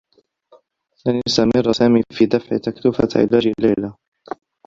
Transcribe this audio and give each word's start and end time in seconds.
لن 1.07 1.21
يستمرّ 1.27 1.71
سامي 1.71 2.03
في 2.11 2.25
دفع 2.25 2.57
تكلفة 2.57 3.07
علاج 3.17 3.51
ليلى. 3.59 3.93